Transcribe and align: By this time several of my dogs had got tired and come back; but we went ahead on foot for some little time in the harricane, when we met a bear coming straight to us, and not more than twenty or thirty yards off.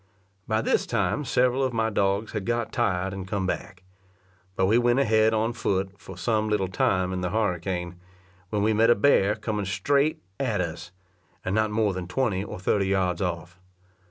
By 0.47 0.63
this 0.63 0.87
time 0.87 1.23
several 1.25 1.63
of 1.63 1.73
my 1.73 1.91
dogs 1.91 2.31
had 2.31 2.43
got 2.43 2.71
tired 2.71 3.13
and 3.13 3.27
come 3.27 3.45
back; 3.45 3.83
but 4.55 4.65
we 4.65 4.79
went 4.79 4.97
ahead 4.97 5.31
on 5.31 5.53
foot 5.53 5.91
for 5.99 6.17
some 6.17 6.49
little 6.49 6.67
time 6.69 7.13
in 7.13 7.21
the 7.21 7.29
harricane, 7.29 7.99
when 8.49 8.63
we 8.63 8.73
met 8.73 8.89
a 8.89 8.95
bear 8.95 9.35
coming 9.35 9.65
straight 9.65 10.19
to 10.39 10.59
us, 10.71 10.91
and 11.45 11.53
not 11.53 11.69
more 11.69 11.93
than 11.93 12.07
twenty 12.07 12.43
or 12.43 12.57
thirty 12.59 12.87
yards 12.87 13.21
off. 13.21 13.59